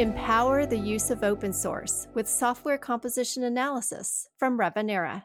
Empower 0.00 0.64
the 0.64 0.78
use 0.78 1.10
of 1.10 1.22
open 1.22 1.52
source 1.52 2.08
with 2.14 2.26
software 2.26 2.78
composition 2.78 3.44
analysis 3.44 4.26
from 4.38 4.58
Revenera. 4.58 5.24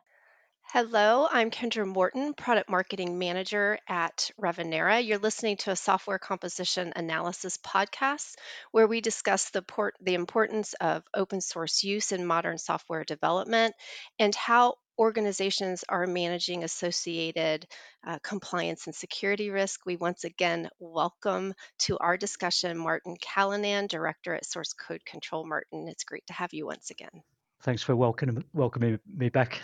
Hello, 0.63 1.29
I'm 1.32 1.50
Kendra 1.50 1.87
Morton, 1.87 2.33
Product 2.33 2.69
Marketing 2.69 3.17
Manager 3.17 3.80
at 3.88 4.32
Revenera. 4.38 5.00
You're 5.00 5.19
listening 5.19 5.56
to 5.59 5.72
a 5.72 5.77
software 5.77 6.19
composition 6.19 6.92
analysis 6.93 7.58
podcast 7.66 8.36
where 8.71 8.85
we 8.85 8.99
discuss 8.99 9.49
the, 9.51 9.61
port, 9.61 9.93
the 10.01 10.15
importance 10.15 10.73
of 10.81 11.03
open 11.13 11.39
source 11.39 11.85
use 11.85 12.11
in 12.11 12.25
modern 12.25 12.57
software 12.57 13.05
development 13.05 13.75
and 14.19 14.35
how 14.35 14.73
organizations 14.98 15.84
are 15.89 16.07
managing 16.07 16.64
associated 16.64 17.66
uh, 18.05 18.20
compliance 18.23 18.88
and 18.88 18.95
security 18.95 19.50
risk. 19.50 19.86
We 19.86 19.98
once 19.98 20.23
again 20.23 20.70
welcome 20.80 21.54
to 21.80 21.98
our 22.00 22.18
discussion 22.18 22.77
Martin 22.77 23.16
Callinan, 23.21 23.88
Director 23.88 24.34
at 24.34 24.45
Source 24.45 24.73
Code 24.73 25.03
Control. 25.05 25.45
Martin, 25.48 25.88
it's 25.88 26.03
great 26.03 26.26
to 26.27 26.34
have 26.34 26.53
you 26.53 26.66
once 26.66 26.91
again. 26.91 27.23
Thanks 27.62 27.81
for 27.81 27.95
welcoming 27.95 28.44
welcoming 28.53 29.00
me 29.16 29.30
back. 29.30 29.62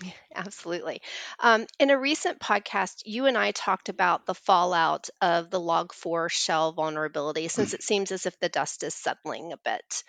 Absolutely. 0.42 1.02
Um, 1.38 1.66
in 1.78 1.90
a 1.90 1.98
recent 1.98 2.40
podcast, 2.40 3.02
you 3.04 3.26
and 3.26 3.36
I 3.36 3.50
talked 3.50 3.90
about 3.90 4.24
the 4.24 4.34
fallout 4.34 5.10
of 5.20 5.50
the 5.50 5.60
Log4Shell 5.60 6.72
vulnerability, 6.74 7.48
since 7.48 7.74
it 7.74 7.82
seems 7.82 8.10
as 8.10 8.24
if 8.24 8.38
the 8.40 8.48
dust 8.48 8.82
is 8.82 8.94
settling 8.94 9.52
a 9.52 9.58
bit. 9.58 10.02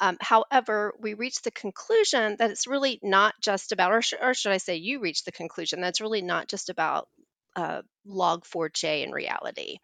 Um, 0.00 0.18
however, 0.20 0.94
we 1.00 1.14
reached 1.14 1.44
the 1.44 1.50
conclusion 1.52 2.36
that 2.38 2.50
it's 2.50 2.66
really 2.66 3.00
not 3.02 3.34
just 3.40 3.72
about, 3.72 3.92
or, 3.92 4.02
sh- 4.02 4.14
or 4.20 4.34
should 4.34 4.52
I 4.52 4.58
say, 4.58 4.76
you 4.76 5.00
reached 5.00 5.24
the 5.26 5.32
conclusion 5.32 5.80
that 5.82 5.88
it's 5.90 6.00
really 6.02 6.22
not 6.22 6.48
just 6.48 6.70
about 6.70 7.08
uh, 7.56 7.82
Log4j 8.06 9.04
in 9.04 9.12
reality. 9.12 9.78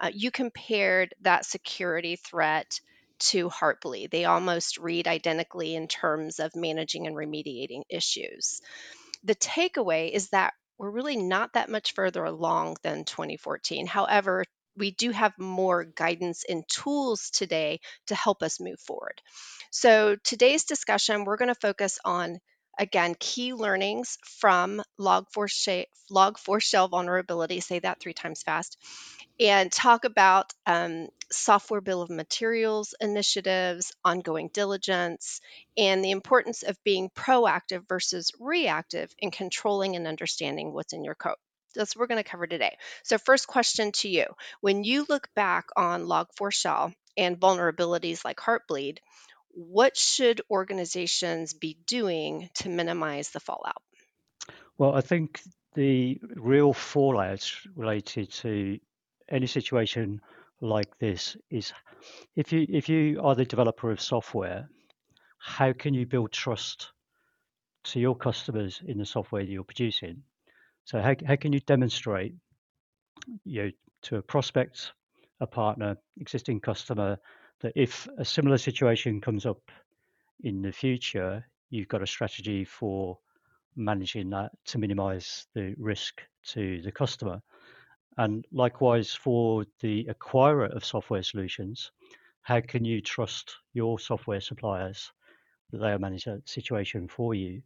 Uh, 0.00 0.10
you 0.14 0.30
compared 0.30 1.14
that 1.22 1.46
security 1.46 2.16
threat 2.16 2.80
to 3.20 3.48
Heartbleed. 3.50 4.10
They 4.10 4.24
almost 4.26 4.78
read 4.78 5.08
identically 5.08 5.74
in 5.74 5.88
terms 5.88 6.38
of 6.40 6.56
managing 6.56 7.06
and 7.06 7.16
remediating 7.16 7.82
issues. 7.90 8.60
The 9.28 9.34
takeaway 9.34 10.10
is 10.10 10.30
that 10.30 10.54
we're 10.78 10.90
really 10.90 11.16
not 11.16 11.52
that 11.52 11.68
much 11.68 11.92
further 11.92 12.24
along 12.24 12.78
than 12.82 13.04
2014. 13.04 13.86
However, 13.86 14.42
we 14.74 14.90
do 14.90 15.10
have 15.10 15.38
more 15.38 15.84
guidance 15.84 16.44
and 16.48 16.64
tools 16.66 17.28
today 17.28 17.80
to 18.06 18.14
help 18.14 18.42
us 18.42 18.58
move 18.58 18.80
forward. 18.80 19.20
So, 19.70 20.16
today's 20.24 20.64
discussion, 20.64 21.24
we're 21.24 21.36
going 21.36 21.54
to 21.54 21.60
focus 21.60 21.98
on 22.06 22.38
again 22.78 23.16
key 23.18 23.52
learnings 23.52 24.16
from 24.24 24.80
log4 24.98 25.50
sh- 25.50 25.90
Log4Shell 26.10 26.88
vulnerability 26.88 27.60
say 27.60 27.80
that 27.80 28.00
three 28.00 28.14
times 28.14 28.42
fast 28.42 28.78
and 29.40 29.70
talk 29.70 30.04
about 30.04 30.52
um, 30.66 31.08
software 31.30 31.80
bill 31.80 32.02
of 32.02 32.10
materials 32.10 32.94
initiatives, 33.00 33.92
ongoing 34.04 34.50
diligence, 34.52 35.40
and 35.76 36.04
the 36.04 36.10
importance 36.10 36.62
of 36.62 36.82
being 36.84 37.10
proactive 37.10 37.86
versus 37.88 38.32
reactive 38.40 39.14
in 39.18 39.30
controlling 39.30 39.96
and 39.96 40.06
understanding 40.06 40.72
what's 40.72 40.92
in 40.92 41.04
your 41.04 41.14
code. 41.14 41.36
That's 41.74 41.94
what 41.94 42.00
we're 42.00 42.14
going 42.14 42.22
to 42.22 42.28
cover 42.28 42.46
today. 42.46 42.76
So, 43.04 43.18
first 43.18 43.46
question 43.46 43.92
to 43.92 44.08
you 44.08 44.26
When 44.60 44.84
you 44.84 45.06
look 45.08 45.28
back 45.34 45.66
on 45.76 46.04
Log4Shell 46.04 46.94
and 47.16 47.38
vulnerabilities 47.38 48.24
like 48.24 48.38
Heartbleed, 48.38 48.98
what 49.50 49.96
should 49.96 50.40
organizations 50.50 51.52
be 51.52 51.76
doing 51.86 52.48
to 52.54 52.68
minimize 52.68 53.30
the 53.30 53.40
fallout? 53.40 53.82
Well, 54.76 54.94
I 54.94 55.00
think 55.00 55.40
the 55.74 56.20
real 56.36 56.72
fallout 56.72 57.52
related 57.74 58.30
to 58.32 58.78
any 59.30 59.46
situation 59.46 60.20
like 60.60 60.98
this 60.98 61.36
is 61.50 61.72
if 62.36 62.52
you 62.52 62.66
if 62.68 62.88
you 62.88 63.20
are 63.22 63.34
the 63.34 63.44
developer 63.44 63.90
of 63.90 64.00
software, 64.00 64.68
how 65.38 65.72
can 65.72 65.94
you 65.94 66.06
build 66.06 66.32
trust 66.32 66.92
to 67.84 68.00
your 68.00 68.16
customers 68.16 68.82
in 68.86 68.98
the 68.98 69.06
software 69.06 69.44
that 69.44 69.50
you're 69.50 69.64
producing? 69.64 70.22
So 70.84 71.00
how 71.00 71.14
how 71.26 71.36
can 71.36 71.52
you 71.52 71.60
demonstrate 71.60 72.34
you 73.44 73.64
know, 73.64 73.70
to 74.02 74.16
a 74.16 74.22
prospect, 74.22 74.92
a 75.40 75.46
partner, 75.46 75.96
existing 76.18 76.60
customer 76.60 77.18
that 77.60 77.72
if 77.76 78.08
a 78.18 78.24
similar 78.24 78.58
situation 78.58 79.20
comes 79.20 79.44
up 79.44 79.60
in 80.44 80.62
the 80.62 80.72
future, 80.72 81.44
you've 81.70 81.88
got 81.88 82.02
a 82.02 82.06
strategy 82.06 82.64
for 82.64 83.18
managing 83.76 84.30
that 84.30 84.50
to 84.66 84.78
minimize 84.78 85.46
the 85.54 85.74
risk 85.78 86.22
to 86.44 86.80
the 86.82 86.92
customer. 86.92 87.40
And 88.18 88.44
likewise, 88.52 89.14
for 89.14 89.64
the 89.80 90.08
acquirer 90.10 90.74
of 90.74 90.84
software 90.84 91.22
solutions, 91.22 91.92
how 92.42 92.60
can 92.60 92.84
you 92.84 93.00
trust 93.00 93.54
your 93.74 93.98
software 93.98 94.40
suppliers 94.40 95.12
that 95.70 95.78
they'll 95.78 95.98
manage 95.98 96.24
that 96.24 96.48
situation 96.48 97.06
for 97.06 97.34
you? 97.34 97.62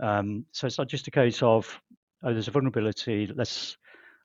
Um, 0.00 0.44
so 0.50 0.66
it's 0.66 0.78
not 0.78 0.88
just 0.88 1.06
a 1.06 1.12
case 1.12 1.42
of 1.42 1.80
oh, 2.24 2.32
there's 2.32 2.48
a 2.48 2.52
vulnerability. 2.52 3.28
Let's 3.34 3.76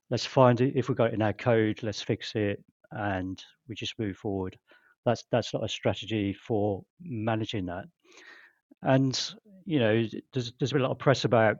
let's 0.09 0.25
find 0.25 0.59
it. 0.61 0.73
If 0.75 0.89
we 0.89 0.95
got 0.95 1.09
it 1.09 1.13
in 1.13 1.21
our 1.21 1.33
code, 1.33 1.83
let's 1.83 2.01
fix 2.01 2.33
it, 2.35 2.63
and 2.91 3.41
we 3.67 3.75
just 3.75 3.99
move 3.99 4.17
forward. 4.17 4.57
That's 5.05 5.25
that's 5.31 5.53
not 5.53 5.63
a 5.63 5.69
strategy 5.69 6.33
for 6.33 6.83
managing 7.01 7.67
that. 7.67 7.85
And 8.81 9.19
you 9.65 9.79
know, 9.79 10.05
there's 10.33 10.53
there's 10.59 10.71
been 10.71 10.81
a 10.81 10.85
lot 10.85 10.91
of 10.91 10.99
press 10.99 11.25
about 11.25 11.57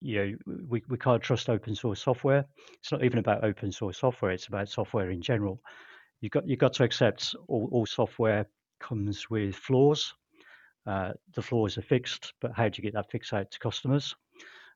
you 0.00 0.16
know, 0.46 0.54
we, 0.68 0.82
we 0.88 0.96
can't 0.98 1.22
trust 1.22 1.48
open 1.48 1.74
source 1.74 2.02
software. 2.02 2.44
It's 2.80 2.92
not 2.92 3.04
even 3.04 3.18
about 3.18 3.44
open 3.44 3.72
source 3.72 3.98
software, 3.98 4.32
it's 4.32 4.46
about 4.46 4.68
software 4.68 5.10
in 5.10 5.20
general. 5.20 5.60
You've 6.20 6.32
got, 6.32 6.48
you've 6.48 6.58
got 6.58 6.72
to 6.74 6.84
accept 6.84 7.34
all, 7.48 7.68
all 7.72 7.86
software 7.86 8.46
comes 8.80 9.28
with 9.30 9.54
flaws. 9.54 10.14
Uh, 10.86 11.12
the 11.34 11.42
flaws 11.42 11.76
are 11.78 11.82
fixed, 11.82 12.32
but 12.40 12.52
how 12.54 12.68
do 12.68 12.76
you 12.78 12.82
get 12.82 12.94
that 12.94 13.10
fixed 13.10 13.32
out 13.32 13.50
to 13.50 13.58
customers? 13.58 14.14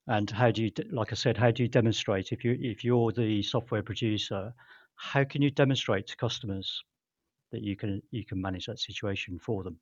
And 0.09 0.29
how 0.31 0.51
do 0.51 0.65
you, 0.65 0.71
like 0.91 1.13
I 1.13 1.15
said, 1.15 1.37
how 1.37 1.51
do 1.51 1.63
you 1.63 1.69
demonstrate 1.69 2.33
if 2.33 2.45
you 2.45 2.59
if 2.61 2.83
you're 2.83 3.13
the 3.13 3.43
software 3.43 3.83
producer, 3.83 4.53
how 4.97 5.25
can 5.25 5.43
you 5.43 5.51
demonstrate 5.51 6.09
to 6.09 6.17
customers 6.17 6.83
that 7.53 7.63
you 7.63 7.77
can 7.77 8.03
you 8.11 8.25
can 8.25 8.41
manage 8.41 8.67
that 8.67 8.81
situation 8.81 9.39
for 9.39 9.63
them? 9.63 9.79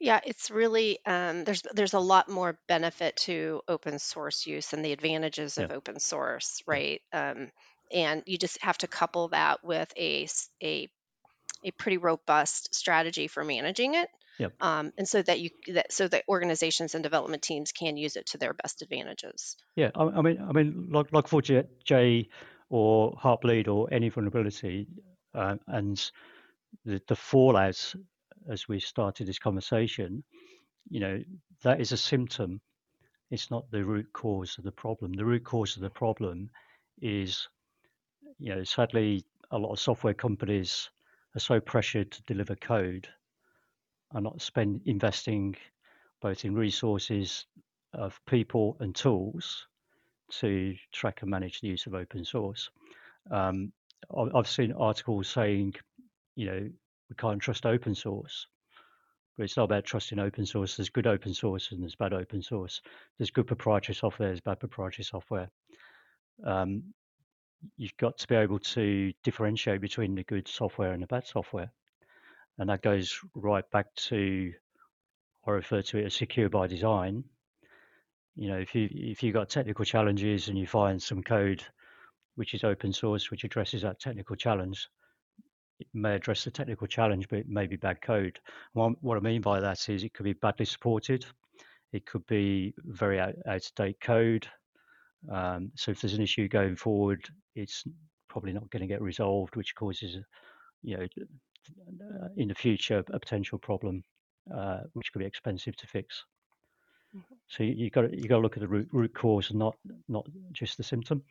Yeah, 0.00 0.20
it's 0.24 0.50
really 0.50 1.04
um, 1.06 1.44
there's 1.44 1.62
there's 1.72 1.94
a 1.94 2.00
lot 2.00 2.28
more 2.28 2.58
benefit 2.68 3.16
to 3.28 3.62
open 3.68 3.98
source 3.98 4.46
use 4.46 4.72
and 4.72 4.84
the 4.84 4.92
advantages 4.92 5.56
Yeah. 5.56 5.68
of 5.68 5.70
open 5.70 5.98
source, 6.00 6.62
right? 6.66 7.00
Um, 7.12 7.50
and 7.92 8.22
you 8.26 8.38
just 8.38 8.62
have 8.62 8.78
to 8.78 8.88
couple 8.88 9.28
that 9.28 9.64
with 9.64 9.92
a 9.96 10.28
a 10.62 10.88
a 11.64 11.72
pretty 11.72 11.98
robust 11.98 12.74
strategy 12.74 13.28
for 13.28 13.44
managing 13.44 13.94
it, 13.94 14.10
Yep. 14.38 14.54
um, 14.60 14.92
and 14.98 15.08
so 15.08 15.22
that 15.22 15.40
you 15.40 15.50
that 15.68 15.92
so 15.92 16.08
that 16.08 16.24
organizations 16.28 16.94
and 16.94 17.04
development 17.04 17.42
teams 17.42 17.72
can 17.72 17.96
use 17.96 18.16
it 18.16 18.26
to 18.28 18.38
their 18.38 18.54
best 18.54 18.82
advantages. 18.82 19.56
Yeah, 19.76 19.90
I, 19.94 20.04
I 20.04 20.22
mean, 20.22 20.40
I 20.40 20.52
mean, 20.52 20.88
like 20.90 21.12
like 21.12 21.26
for 21.28 21.42
J, 21.42 21.64
J 21.84 22.28
or 22.68 23.12
Heartbleed 23.16 23.68
or 23.68 23.92
any 23.92 24.08
vulnerability, 24.08 24.86
uh, 25.34 25.56
and 25.66 26.10
the 26.84 27.02
the 27.08 27.16
fallout 27.16 27.94
as 28.48 28.68
we 28.68 28.80
started 28.80 29.26
this 29.26 29.38
conversation, 29.38 30.22
you 30.90 31.00
know, 31.00 31.22
that 31.62 31.80
is 31.80 31.92
a 31.92 31.96
symptom. 31.96 32.60
It's 33.30 33.50
not 33.50 33.70
the 33.70 33.84
root 33.84 34.12
cause 34.12 34.58
of 34.58 34.64
the 34.64 34.72
problem. 34.72 35.12
The 35.12 35.24
root 35.24 35.44
cause 35.44 35.76
of 35.76 35.82
the 35.82 35.90
problem 35.90 36.50
is, 37.00 37.48
you 38.38 38.54
know, 38.54 38.64
sadly, 38.64 39.24
a 39.50 39.58
lot 39.58 39.72
of 39.72 39.78
software 39.80 40.14
companies 40.14 40.90
are 41.34 41.40
so 41.40 41.60
pressured 41.60 42.10
to 42.12 42.22
deliver 42.22 42.54
code, 42.56 43.08
are 44.12 44.20
not 44.20 44.40
spend 44.40 44.82
investing 44.86 45.56
both 46.20 46.44
in 46.44 46.54
resources 46.54 47.46
of 47.92 48.20
people 48.26 48.76
and 48.80 48.94
tools 48.94 49.66
to 50.30 50.74
track 50.92 51.22
and 51.22 51.30
manage 51.30 51.60
the 51.60 51.68
use 51.68 51.86
of 51.86 51.94
open 51.94 52.24
source. 52.24 52.70
Um, 53.30 53.72
I've 54.34 54.48
seen 54.48 54.72
articles 54.72 55.28
saying, 55.28 55.74
you 56.36 56.46
know, 56.46 56.70
we 57.08 57.16
can't 57.16 57.40
trust 57.40 57.66
open 57.66 57.94
source. 57.94 58.46
But 59.36 59.44
it's 59.44 59.56
not 59.56 59.64
about 59.64 59.84
trusting 59.84 60.18
open 60.18 60.46
source. 60.46 60.76
There's 60.76 60.90
good 60.90 61.06
open 61.06 61.34
source 61.34 61.72
and 61.72 61.82
there's 61.82 61.96
bad 61.96 62.12
open 62.12 62.40
source. 62.40 62.80
There's 63.18 63.30
good 63.30 63.46
proprietary 63.46 63.94
software, 63.94 64.28
there's 64.28 64.40
bad 64.40 64.60
proprietary 64.60 65.04
software. 65.04 65.50
Um, 66.44 66.94
you've 67.76 67.96
got 67.96 68.18
to 68.18 68.28
be 68.28 68.34
able 68.34 68.58
to 68.58 69.12
differentiate 69.22 69.80
between 69.80 70.14
the 70.14 70.24
good 70.24 70.46
software 70.46 70.92
and 70.92 71.02
the 71.02 71.06
bad 71.06 71.26
software. 71.26 71.70
And 72.58 72.68
that 72.68 72.82
goes 72.82 73.18
right 73.34 73.68
back 73.72 73.92
to, 73.96 74.52
I 75.46 75.50
refer 75.50 75.82
to 75.82 75.98
it 75.98 76.06
as 76.06 76.14
secure 76.14 76.48
by 76.48 76.66
design. 76.68 77.24
You 78.36 78.48
know, 78.48 78.58
if 78.58 78.74
you 78.74 78.88
if 78.90 79.22
you've 79.22 79.34
got 79.34 79.48
technical 79.48 79.84
challenges 79.84 80.48
and 80.48 80.58
you 80.58 80.66
find 80.66 81.02
some 81.02 81.22
code 81.22 81.64
which 82.36 82.54
is 82.54 82.64
open 82.64 82.92
source, 82.92 83.30
which 83.30 83.44
addresses 83.44 83.82
that 83.82 84.00
technical 84.00 84.34
challenge, 84.36 84.88
it 85.80 85.86
may 85.92 86.14
address 86.14 86.44
the 86.44 86.50
technical 86.50 86.86
challenge, 86.86 87.28
but 87.28 87.40
it 87.40 87.48
may 87.48 87.66
be 87.66 87.76
bad 87.76 88.00
code. 88.00 88.38
What, 88.72 88.92
what 89.02 89.16
I 89.16 89.20
mean 89.20 89.40
by 89.40 89.60
that 89.60 89.88
is 89.88 90.04
it 90.04 90.14
could 90.14 90.24
be 90.24 90.32
badly 90.34 90.66
supported, 90.66 91.26
it 91.92 92.06
could 92.06 92.26
be 92.26 92.74
very 92.78 93.20
out, 93.20 93.34
out 93.46 93.56
of 93.56 93.74
date 93.76 94.00
code. 94.00 94.46
Um, 95.30 95.70
so 95.74 95.90
if 95.90 96.00
there's 96.00 96.14
an 96.14 96.22
issue 96.22 96.48
going 96.48 96.76
forward, 96.76 97.24
it's 97.54 97.84
probably 98.28 98.52
not 98.52 98.68
going 98.70 98.82
to 98.82 98.88
get 98.88 99.00
resolved, 99.00 99.56
which 99.56 99.74
causes 99.74 100.18
you 100.82 100.96
know, 100.96 101.06
in 102.36 102.48
the 102.48 102.54
future, 102.54 103.02
a 103.12 103.18
potential 103.18 103.58
problem 103.58 104.02
uh, 104.54 104.80
which 104.92 105.12
could 105.12 105.20
be 105.20 105.24
expensive 105.24 105.76
to 105.76 105.86
fix. 105.86 106.24
Mm-hmm. 107.16 107.34
So 107.48 107.62
you, 107.62 107.74
you 107.76 107.90
got 107.90 108.12
you 108.12 108.28
got 108.28 108.36
to 108.36 108.42
look 108.42 108.56
at 108.56 108.60
the 108.60 108.68
root 108.68 108.88
root 108.92 109.14
cause 109.14 109.50
and 109.50 109.58
not 109.58 109.76
not 110.08 110.26
just 110.52 110.76
the 110.76 110.82
symptom. 110.82 111.22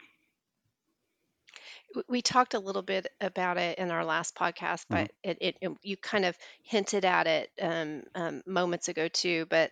We 2.07 2.21
talked 2.21 2.53
a 2.53 2.59
little 2.59 2.81
bit 2.81 3.07
about 3.21 3.57
it 3.57 3.77
in 3.77 3.91
our 3.91 4.05
last 4.05 4.35
podcast, 4.35 4.85
mm-hmm. 4.85 4.95
but 4.95 5.03
mm-hmm. 5.03 5.29
it, 5.29 5.37
it, 5.41 5.57
it, 5.61 5.71
you 5.81 5.97
kind 5.97 6.25
of 6.25 6.37
hinted 6.63 7.05
at 7.05 7.27
it 7.27 7.51
um, 7.61 8.03
um, 8.15 8.43
moments 8.45 8.87
ago 8.87 9.07
too. 9.07 9.45
But 9.49 9.71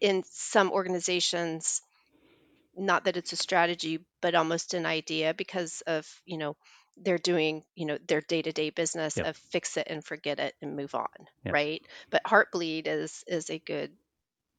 in 0.00 0.22
some 0.30 0.70
organizations, 0.70 1.82
not 2.76 3.04
that 3.04 3.16
it's 3.16 3.32
a 3.32 3.36
strategy, 3.36 4.04
but 4.20 4.34
almost 4.34 4.74
an 4.74 4.86
idea 4.86 5.34
because 5.34 5.82
of 5.86 6.06
you 6.24 6.38
know 6.38 6.56
they're 7.02 7.18
doing 7.18 7.64
you 7.74 7.86
know 7.86 7.98
their 8.06 8.20
day-to-day 8.20 8.70
business 8.70 9.16
yep. 9.16 9.26
of 9.26 9.36
fix 9.36 9.76
it 9.76 9.86
and 9.88 10.04
forget 10.04 10.38
it 10.38 10.54
and 10.60 10.76
move 10.76 10.94
on 10.94 11.06
yep. 11.44 11.54
right 11.54 11.82
but 12.10 12.22
heartbleed 12.24 12.86
is 12.86 13.24
is 13.26 13.50
a 13.50 13.58
good 13.58 13.92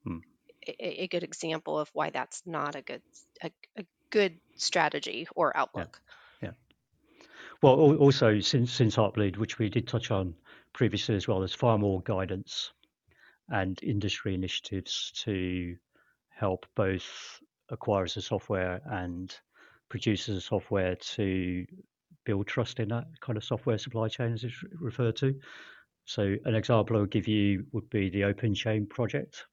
hmm. 0.04 0.19
a, 0.68 1.04
a, 1.04 1.07
good 1.07 1.24
example 1.24 1.77
of 1.80 1.89
why 1.94 2.10
that's 2.10 2.42
not 2.45 2.75
a 2.75 2.81
good 2.81 3.01
a, 3.44 3.51
a 3.77 3.83
good 4.11 4.38
strategy 4.56 5.27
or 5.35 5.56
outlook 5.56 6.01
yeah. 6.41 6.50
yeah 6.50 7.25
well 7.61 7.95
also 7.95 8.39
since 8.39 8.71
since 8.71 8.95
heartbleed 8.95 9.38
which 9.38 9.59
we 9.59 9.69
did 9.69 9.88
touch 9.88 10.11
on 10.11 10.33
previously 10.73 11.15
as 11.15 11.27
well 11.27 11.39
there's 11.39 11.53
far 11.53 11.77
more 11.77 12.01
guidance 12.01 12.71
and 13.50 13.81
industry 13.83 14.33
initiatives 14.33 15.11
to 15.15 15.75
help 16.29 16.65
both 16.75 17.39
acquirers 17.71 18.17
of 18.17 18.23
software 18.23 18.81
and 18.85 19.35
producers 19.89 20.38
of 20.38 20.44
software 20.44 20.95
to 20.95 21.65
build 22.25 22.47
trust 22.47 22.79
in 22.79 22.89
that 22.89 23.06
kind 23.21 23.38
of 23.38 23.44
software 23.44 23.77
supply 23.77 24.07
chain, 24.07 24.33
as 24.33 24.44
it's 24.44 24.63
referred 24.79 25.15
to. 25.17 25.35
So, 26.06 26.35
an 26.45 26.56
example 26.56 26.97
I 26.97 27.01
would 27.01 27.11
give 27.11 27.27
you 27.27 27.65
would 27.71 27.89
be 27.89 28.09
the 28.09 28.21
OpenChain 28.21 28.89
project, 28.89 29.45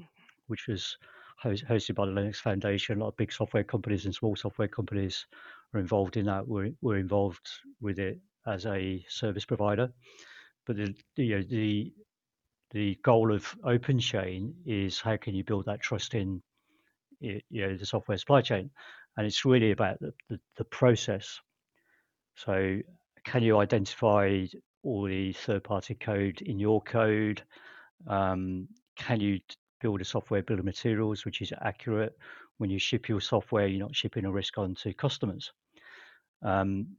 mm-hmm. 0.00 0.22
which 0.46 0.66
was 0.68 0.96
hosted 1.44 1.94
by 1.94 2.06
the 2.06 2.12
Linux 2.12 2.36
Foundation. 2.36 2.98
A 2.98 3.04
lot 3.04 3.10
of 3.10 3.16
big 3.16 3.32
software 3.32 3.64
companies 3.64 4.04
and 4.04 4.14
small 4.14 4.36
software 4.36 4.68
companies 4.68 5.26
are 5.72 5.80
involved 5.80 6.16
in 6.16 6.26
that. 6.26 6.46
We're, 6.46 6.72
we're 6.80 6.98
involved 6.98 7.48
with 7.80 7.98
it 7.98 8.18
as 8.46 8.66
a 8.66 9.04
service 9.08 9.44
provider. 9.44 9.92
But 10.66 10.76
the, 10.76 10.94
you 11.16 11.36
know, 11.36 11.42
the 11.42 11.92
the 12.70 12.98
goal 13.04 13.32
of 13.32 13.54
OpenChain 13.60 14.52
is 14.66 15.00
how 15.00 15.16
can 15.16 15.34
you 15.34 15.44
build 15.44 15.66
that 15.66 15.80
trust 15.80 16.14
in 16.14 16.42
you 17.20 17.40
know 17.50 17.76
the 17.76 17.86
software 17.86 18.18
supply 18.18 18.40
chain, 18.40 18.70
and 19.16 19.26
it's 19.26 19.44
really 19.44 19.70
about 19.70 20.00
the, 20.00 20.12
the, 20.28 20.40
the 20.56 20.64
process 20.64 21.40
so 22.36 22.80
can 23.24 23.42
you 23.42 23.58
identify 23.58 24.44
all 24.82 25.04
the 25.04 25.32
third-party 25.32 25.94
code 25.94 26.40
in 26.42 26.58
your 26.58 26.82
code? 26.82 27.42
Um, 28.06 28.68
can 28.96 29.20
you 29.20 29.40
build 29.84 30.00
a 30.00 30.04
software 30.04 30.42
bill 30.42 30.58
of 30.58 30.64
materials 30.64 31.24
which 31.24 31.42
is 31.42 31.52
accurate? 31.60 32.16
When 32.58 32.70
you 32.70 32.78
ship 32.78 33.08
your 33.08 33.20
software, 33.20 33.66
you're 33.66 33.86
not 33.86 33.94
shipping 33.94 34.24
a 34.24 34.32
risk 34.32 34.58
onto 34.58 34.92
customers. 34.94 35.52
Um, 36.42 36.96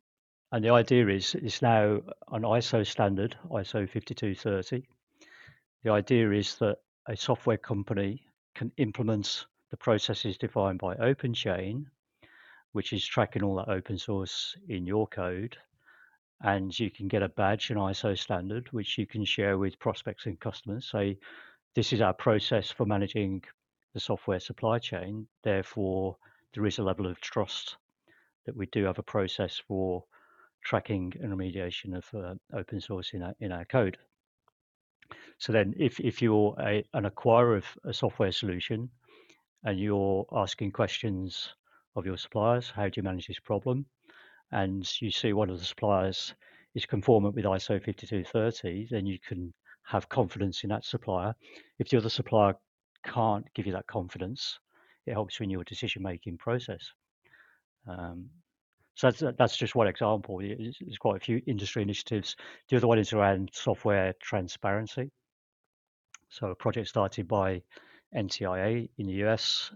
and 0.51 0.63
the 0.63 0.69
idea 0.69 1.07
is 1.07 1.35
it's 1.35 1.61
now 1.61 2.01
an 2.31 2.43
ISO 2.43 2.85
standard, 2.85 3.35
ISO 3.49 3.89
5230. 3.89 4.87
The 5.83 5.91
idea 5.91 6.31
is 6.31 6.55
that 6.57 6.77
a 7.07 7.17
software 7.17 7.57
company 7.57 8.23
can 8.53 8.71
implement 8.77 9.45
the 9.71 9.77
processes 9.77 10.38
defined 10.38 10.79
by 10.79 10.95
OpenChain 10.95 11.85
which 12.75 12.91
is 12.91 13.05
tracking 13.05 13.41
all 13.41 13.55
that 13.55 13.69
open 13.69 13.97
source 13.97 14.53
in 14.67 14.85
your 14.85 15.07
code. 15.07 15.55
And 16.41 16.77
you 16.77 16.91
can 16.91 17.07
get 17.07 17.23
a 17.23 17.29
badge, 17.29 17.71
an 17.71 17.77
ISO 17.77 18.19
standard, 18.19 18.67
which 18.73 18.97
you 18.97 19.07
can 19.07 19.23
share 19.23 19.57
with 19.57 19.79
prospects 19.79 20.25
and 20.25 20.38
customers. 20.38 20.91
Say, 20.91 21.17
this 21.75 21.94
is 21.94 22.01
our 22.01 22.13
process 22.13 22.72
for 22.72 22.86
managing 22.86 23.44
the 23.94 24.00
software 24.00 24.39
supply 24.39 24.80
chain. 24.80 25.27
Therefore, 25.44 26.18
there 26.54 26.66
is 26.66 26.80
a 26.80 26.83
level 26.83 27.06
of 27.06 27.19
trust 27.19 27.77
that 28.45 28.56
we 28.56 28.66
do 28.68 28.86
have 28.86 29.00
a 29.00 29.04
process 29.04 29.62
for 29.68 30.04
tracking 30.63 31.13
and 31.22 31.31
remediation 31.31 31.95
of 31.95 32.06
uh, 32.13 32.36
open 32.57 32.80
source 32.80 33.12
in 33.13 33.22
our, 33.22 33.33
in 33.39 33.51
our 33.51 33.66
code. 33.66 33.98
So 35.38 35.51
then, 35.51 35.74
if, 35.77 36.00
if 36.00 36.22
you're 36.22 36.56
a, 36.60 36.83
an 36.94 37.04
acquirer 37.04 37.57
of 37.57 37.66
a 37.83 37.94
software 37.94 38.31
solution 38.31 38.89
and 39.63 39.80
you're 39.80 40.25
asking 40.31 40.72
questions 40.72 41.50
of 41.95 42.06
your 42.06 42.18
suppliers. 42.18 42.72
How 42.74 42.86
do 42.86 42.94
you 42.95 43.04
manage 43.04 43.27
this 43.27 43.39
problem? 43.39 43.86
And 44.51 44.89
you 45.01 45.12
see 45.12 45.33
one 45.33 45.50
of 45.50 45.60
the 45.60 45.66
suppliers 45.66 46.33
is 46.75 46.86
conformant 46.86 47.36
with 47.36 47.45
ISO 47.45 47.83
5230, 47.83 48.88
then 48.92 49.06
you 49.06 49.18
can 49.19 49.54
have 49.85 50.09
confidence 50.09 50.63
in 50.63 50.69
that 50.69 50.85
supplier. 50.85 51.35
If 51.79 51.89
the 51.89 51.97
other 51.97 52.09
supplier 52.09 52.55
can't 53.05 53.45
give 53.53 53.67
you 53.67 53.73
that 53.73 53.87
confidence, 53.87 54.59
it 55.05 55.13
helps 55.13 55.39
you 55.39 55.43
in 55.43 55.49
your 55.49 55.63
decision 55.63 56.01
making 56.01 56.37
process. 56.37 56.91
Um, 57.87 58.29
so 58.95 59.11
that's, 59.11 59.37
that's 59.37 59.57
just 59.57 59.75
one 59.75 59.87
example. 59.87 60.39
There's 60.39 60.97
quite 60.99 61.17
a 61.17 61.19
few 61.19 61.41
industry 61.45 61.81
initiatives. 61.81 62.35
The 62.69 62.77
other 62.77 62.87
one 62.87 62.97
is 62.97 63.13
around 63.13 63.49
software 63.53 64.13
transparency. 64.21 65.11
So 66.29 66.47
a 66.47 66.55
project 66.55 66.88
started 66.88 67.27
by 67.27 67.61
NTIA 68.15 68.89
in 68.97 69.07
the 69.07 69.25
US 69.25 69.71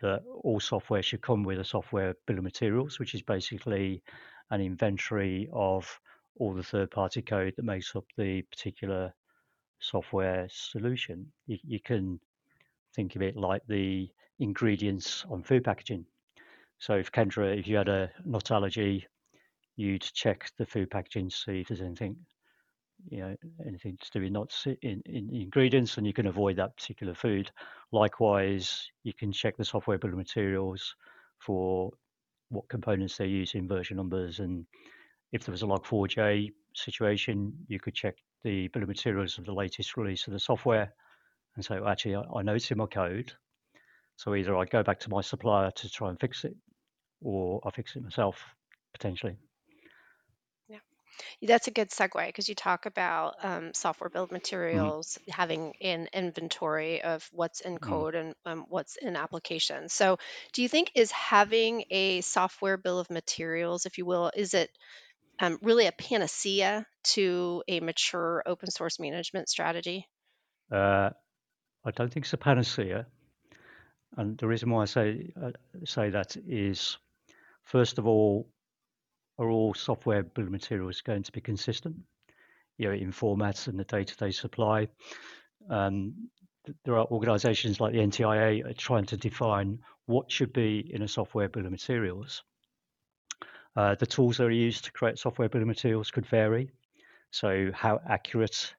that 0.00 0.22
all 0.42 0.60
software 0.60 1.02
should 1.02 1.20
come 1.20 1.42
with 1.42 1.58
a 1.58 1.64
software 1.64 2.14
bill 2.26 2.38
of 2.38 2.44
materials, 2.44 2.98
which 2.98 3.14
is 3.14 3.22
basically 3.22 4.02
an 4.50 4.60
inventory 4.60 5.48
of 5.52 6.00
all 6.38 6.54
the 6.54 6.62
third 6.62 6.90
party 6.90 7.20
code 7.20 7.52
that 7.56 7.64
makes 7.64 7.94
up 7.94 8.04
the 8.16 8.42
particular 8.42 9.12
software 9.80 10.46
solution. 10.50 11.26
You, 11.46 11.58
you 11.62 11.80
can 11.80 12.20
think 12.94 13.16
of 13.16 13.22
it 13.22 13.36
like 13.36 13.62
the 13.68 14.08
ingredients 14.38 15.24
on 15.30 15.42
food 15.42 15.64
packaging. 15.64 16.06
So 16.78 16.94
if 16.94 17.12
Kendra, 17.12 17.58
if 17.58 17.66
you 17.66 17.76
had 17.76 17.88
a 17.88 18.10
nut 18.24 18.50
allergy, 18.50 19.06
you'd 19.76 20.02
check 20.02 20.50
the 20.58 20.66
food 20.66 20.90
packaging 20.90 21.30
to 21.30 21.36
see 21.36 21.60
if 21.60 21.68
there's 21.68 21.80
anything 21.80 22.16
you 23.08 23.20
know 23.20 23.34
anything 23.66 23.96
to 24.00 24.10
do 24.12 24.20
with 24.20 24.32
nuts 24.32 24.66
in, 24.82 25.02
in 25.06 25.30
ingredients 25.32 25.96
and 25.96 26.06
you 26.06 26.12
can 26.12 26.26
avoid 26.26 26.56
that 26.56 26.76
particular 26.76 27.14
food 27.14 27.50
likewise 27.92 28.90
you 29.04 29.12
can 29.14 29.32
check 29.32 29.56
the 29.56 29.64
software 29.64 29.98
bill 29.98 30.10
of 30.10 30.16
materials 30.16 30.94
for 31.38 31.90
what 32.50 32.68
components 32.68 33.16
they're 33.16 33.26
using 33.26 33.66
version 33.66 33.96
numbers 33.96 34.40
and 34.40 34.66
if 35.32 35.44
there 35.44 35.52
was 35.52 35.62
a 35.62 35.66
log4j 35.66 36.50
situation 36.74 37.52
you 37.68 37.80
could 37.80 37.94
check 37.94 38.16
the 38.42 38.68
bill 38.68 38.82
of 38.82 38.88
materials 38.88 39.38
of 39.38 39.44
the 39.44 39.52
latest 39.52 39.96
release 39.96 40.26
of 40.26 40.32
the 40.32 40.40
software 40.40 40.92
and 41.56 41.64
say 41.64 41.78
well, 41.78 41.88
actually 41.88 42.16
I, 42.16 42.22
I 42.36 42.42
know 42.42 42.54
it's 42.54 42.70
in 42.70 42.78
my 42.78 42.86
code 42.86 43.32
so 44.16 44.34
either 44.34 44.56
i 44.56 44.64
go 44.64 44.82
back 44.82 45.00
to 45.00 45.10
my 45.10 45.20
supplier 45.20 45.70
to 45.70 45.90
try 45.90 46.10
and 46.10 46.18
fix 46.18 46.44
it 46.44 46.54
or 47.22 47.60
i 47.64 47.70
fix 47.70 47.96
it 47.96 48.02
myself 48.02 48.42
potentially 48.92 49.36
Yeah. 50.68 50.78
that's 51.42 51.68
a 51.68 51.70
good 51.70 51.90
segue 51.90 52.26
because 52.26 52.48
you 52.48 52.54
talk 52.54 52.86
about 52.86 53.34
um, 53.42 53.74
software 53.74 54.10
build 54.10 54.28
mm-hmm. 54.28 54.36
materials 54.36 55.18
having 55.28 55.74
an 55.80 56.08
inventory 56.12 57.02
of 57.02 57.28
what's 57.32 57.60
in 57.60 57.74
mm-hmm. 57.74 57.90
code 57.90 58.14
and 58.14 58.34
um, 58.46 58.64
what's 58.68 58.96
in 58.96 59.16
application. 59.16 59.88
So, 59.88 60.18
do 60.52 60.62
you 60.62 60.68
think 60.68 60.92
is 60.94 61.10
having 61.12 61.84
a 61.90 62.20
software 62.22 62.76
bill 62.76 62.98
of 62.98 63.10
materials, 63.10 63.86
if 63.86 63.98
you 63.98 64.06
will, 64.06 64.30
is 64.34 64.54
it 64.54 64.70
um, 65.40 65.58
really 65.62 65.86
a 65.86 65.92
panacea 65.92 66.86
to 67.02 67.62
a 67.66 67.80
mature 67.80 68.42
open 68.46 68.70
source 68.70 69.00
management 69.00 69.48
strategy? 69.48 70.06
Uh, 70.70 71.10
I 71.84 71.90
don't 71.92 72.12
think 72.12 72.26
it's 72.26 72.32
a 72.32 72.38
panacea, 72.38 73.06
and 74.16 74.36
the 74.38 74.46
reason 74.46 74.70
why 74.70 74.82
I 74.82 74.84
say 74.84 75.32
uh, 75.42 75.50
say 75.84 76.10
that 76.10 76.36
is, 76.36 76.98
first 77.64 77.98
of 77.98 78.06
all, 78.06 78.48
are 79.38 79.48
all 79.48 79.74
software 79.74 80.22
bill 80.22 80.44
of 80.44 80.50
materials 80.50 81.00
going 81.00 81.22
to 81.22 81.32
be 81.32 81.40
consistent, 81.40 81.96
you 82.76 82.88
know, 82.88 82.94
in 82.94 83.10
formats 83.10 83.66
and 83.66 83.78
the 83.78 83.84
day-to-day 83.84 84.30
supply? 84.30 84.88
Um, 85.68 86.28
there 86.84 86.98
are 86.98 87.06
organizations 87.06 87.80
like 87.80 87.92
the 87.92 88.00
NTIA 88.00 88.68
are 88.68 88.74
trying 88.74 89.06
to 89.06 89.16
define 89.16 89.78
what 90.06 90.30
should 90.30 90.52
be 90.52 90.90
in 90.92 91.02
a 91.02 91.08
software 91.08 91.48
bill 91.48 91.64
of 91.64 91.70
materials. 91.72 92.42
Uh, 93.76 93.94
the 93.94 94.06
tools 94.06 94.36
that 94.36 94.44
are 94.44 94.50
used 94.50 94.84
to 94.84 94.92
create 94.92 95.18
software 95.18 95.48
bill 95.48 95.62
of 95.62 95.68
materials 95.68 96.10
could 96.10 96.26
vary. 96.26 96.70
So, 97.30 97.70
how 97.72 98.00
accurate 98.08 98.74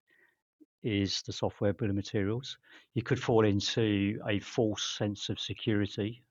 is 0.84 1.22
the 1.22 1.34
software 1.34 1.74
bill 1.74 1.90
of 1.90 1.96
materials? 1.96 2.58
You 2.94 3.04
could 3.04 3.22
fall 3.22 3.46
into 3.46 4.20
a 4.28 4.40
false 4.40 4.84
sense 4.98 5.30
of 5.30 5.40
security, 5.40 6.24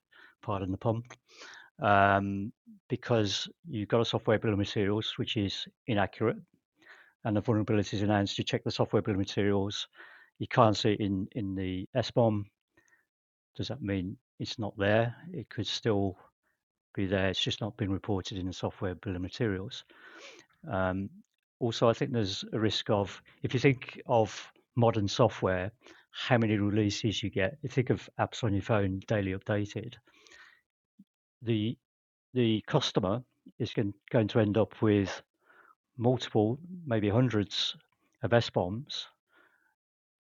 pardon 0.42 0.70
the 0.70 0.76
pun, 0.76 1.02
um, 1.80 2.52
because 2.88 3.48
you've 3.68 3.88
got 3.88 4.02
a 4.02 4.04
software 4.04 4.38
bill 4.38 4.52
of 4.52 4.58
materials 4.58 5.14
which 5.16 5.36
is 5.36 5.66
inaccurate 5.86 6.36
and 7.24 7.36
the 7.36 7.42
vulnerabilities 7.42 8.02
announced. 8.02 8.38
You 8.38 8.44
check 8.44 8.64
the 8.64 8.70
software 8.70 9.02
bill 9.02 9.14
of 9.14 9.18
materials, 9.18 9.88
you 10.38 10.48
can't 10.48 10.76
see 10.76 10.92
it 10.92 11.00
in, 11.00 11.28
in 11.32 11.54
the 11.54 11.86
SBOM. 11.96 12.44
Does 13.56 13.68
that 13.68 13.82
mean 13.82 14.16
it's 14.38 14.58
not 14.58 14.76
there? 14.78 15.14
It 15.32 15.48
could 15.50 15.66
still 15.66 16.16
be 16.94 17.06
there, 17.06 17.28
it's 17.28 17.42
just 17.42 17.60
not 17.60 17.76
been 17.76 17.90
reported 17.90 18.38
in 18.38 18.46
the 18.46 18.52
software 18.52 18.94
bill 18.94 19.16
of 19.16 19.22
materials. 19.22 19.84
Um, 20.70 21.08
also, 21.58 21.88
I 21.88 21.92
think 21.92 22.12
there's 22.12 22.44
a 22.52 22.58
risk 22.58 22.90
of 22.90 23.20
if 23.42 23.54
you 23.54 23.60
think 23.60 24.00
of 24.06 24.50
modern 24.76 25.08
software, 25.08 25.70
how 26.10 26.38
many 26.38 26.56
releases 26.56 27.22
you 27.22 27.30
get. 27.30 27.58
You 27.62 27.68
think 27.68 27.90
of 27.90 28.08
apps 28.18 28.42
on 28.42 28.52
your 28.52 28.62
phone 28.62 29.00
daily 29.06 29.32
updated. 29.32 29.94
The 31.42 31.76
the 32.34 32.62
customer 32.66 33.22
is 33.58 33.72
going, 33.72 33.94
going 34.10 34.28
to 34.28 34.40
end 34.40 34.56
up 34.56 34.80
with 34.82 35.22
multiple, 35.98 36.58
maybe 36.86 37.08
hundreds 37.08 37.76
of 38.22 38.30
SBOMs 38.30 39.06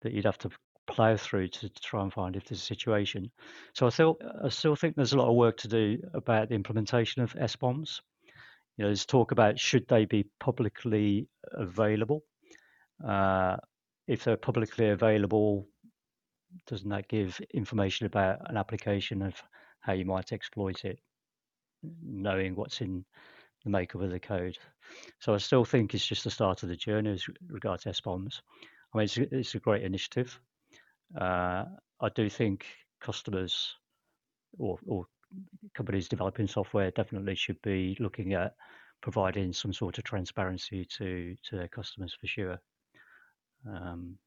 that 0.01 0.13
you'd 0.13 0.25
have 0.25 0.37
to 0.39 0.49
plow 0.87 1.15
through 1.15 1.49
to, 1.49 1.69
to, 1.69 1.81
try 1.81 2.01
and 2.01 2.11
find 2.11 2.35
if 2.35 2.45
there's 2.45 2.61
a 2.61 2.65
situation. 2.65 3.29
So 3.73 3.85
I 3.85 3.89
still 3.89 4.17
I 4.43 4.49
still 4.49 4.75
think 4.75 4.95
there's 4.95 5.13
a 5.13 5.17
lot 5.17 5.29
of 5.29 5.35
work 5.35 5.57
to 5.57 5.67
do 5.67 5.99
about 6.13 6.49
the 6.49 6.55
implementation 6.55 7.21
of 7.21 7.33
SBOMs. 7.33 7.99
You 8.77 8.83
know, 8.83 8.89
there's 8.89 9.05
talk 9.05 9.31
about 9.31 9.59
should 9.59 9.87
they 9.87 10.05
be 10.05 10.27
publicly 10.39 11.27
available. 11.51 12.23
Uh, 13.05 13.57
if 14.07 14.23
they're 14.23 14.37
publicly 14.37 14.89
available, 14.89 15.67
doesn't 16.65 16.89
that 16.89 17.07
give 17.07 17.39
information 17.53 18.05
about 18.05 18.49
an 18.49 18.57
application 18.57 19.21
of 19.21 19.35
how 19.81 19.93
you 19.93 20.05
might 20.05 20.31
exploit 20.31 20.85
it, 20.85 20.99
knowing 22.03 22.55
what's 22.55 22.81
in 22.81 23.03
the 23.63 23.69
makeup 23.69 24.01
of 24.01 24.11
the 24.11 24.19
code? 24.19 24.57
So 25.19 25.33
I 25.33 25.37
still 25.37 25.65
think 25.65 25.93
it's 25.93 26.05
just 26.05 26.23
the 26.23 26.31
start 26.31 26.63
of 26.63 26.69
the 26.69 26.75
journey 26.75 27.11
as 27.11 27.25
regards 27.49 27.83
SBOMs. 27.83 28.41
I 28.93 28.97
mean, 28.97 29.05
it's, 29.05 29.17
it's 29.17 29.55
a 29.55 29.59
great 29.59 29.83
initiative. 29.83 30.39
Uh, 31.15 31.65
I 32.01 32.09
do 32.15 32.29
think 32.29 32.65
customers 32.99 33.75
or, 34.57 34.79
or 34.85 35.05
companies 35.73 36.07
developing 36.07 36.47
software 36.47 36.91
definitely 36.91 37.35
should 37.35 37.61
be 37.61 37.97
looking 37.99 38.33
at 38.33 38.55
providing 39.01 39.53
some 39.53 39.73
sort 39.73 39.97
of 39.97 40.03
transparency 40.03 40.85
to 40.97 41.35
to 41.49 41.55
their 41.55 41.67
customers 41.67 42.15
for 42.19 42.27
sure. 42.27 42.59
Um, 43.69 44.17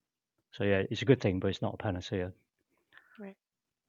so 0.52 0.64
yeah, 0.64 0.82
it's 0.90 1.02
a 1.02 1.06
good 1.06 1.20
thing, 1.20 1.40
but 1.40 1.48
it's 1.48 1.62
not 1.62 1.74
a 1.74 1.82
panacea. 1.82 2.32
Right. 3.18 3.36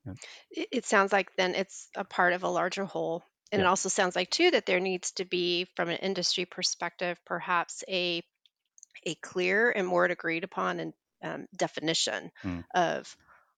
Yeah. 0.06 0.14
It, 0.52 0.68
it 0.72 0.86
sounds 0.86 1.12
like 1.12 1.36
then 1.36 1.56
it's 1.56 1.90
a 1.96 2.04
part 2.04 2.34
of 2.34 2.44
a 2.44 2.50
larger 2.50 2.86
whole. 2.86 3.24
And 3.52 3.60
yeah. 3.60 3.66
it 3.66 3.70
also 3.70 3.90
sounds 3.90 4.16
like 4.16 4.30
too 4.30 4.52
that 4.52 4.66
there 4.66 4.80
needs 4.80 5.12
to 5.14 5.26
be, 5.26 5.68
from 5.76 5.90
an 5.90 5.98
industry 5.98 6.46
perspective, 6.46 7.20
perhaps 7.26 7.84
a 7.88 8.24
a 9.06 9.16
clear 9.16 9.72
and 9.72 9.88
more 9.88 10.06
agreed 10.06 10.44
upon 10.44 10.80
and 10.80 10.94
um, 11.24 11.48
definition 11.56 12.32
mm. 12.44 12.64
of 12.74 13.16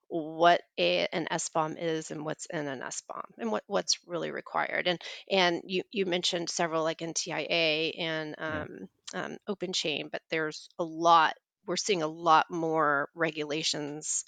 what 0.07 0.61
a, 0.77 1.07
an 1.11 1.27
SBOM 1.31 1.75
is 1.79 2.11
and 2.11 2.23
what's 2.23 2.45
in 2.45 2.67
an 2.67 2.81
SBOM 2.81 3.23
and 3.39 3.51
what, 3.51 3.63
what's 3.65 3.97
really 4.05 4.29
required. 4.29 4.87
And 4.87 5.01
and 5.29 5.61
you, 5.65 5.83
you 5.91 6.05
mentioned 6.05 6.49
several 6.49 6.83
like 6.83 6.99
NTIA 6.99 7.99
and 7.99 8.35
um, 8.37 8.89
yeah. 9.13 9.25
um, 9.25 9.37
OpenChain, 9.49 10.11
but 10.11 10.21
there's 10.29 10.69
a 10.77 10.83
lot 10.83 11.33
we're 11.65 11.77
seeing 11.77 12.03
a 12.03 12.07
lot 12.07 12.51
more 12.51 13.09
regulations 13.15 14.25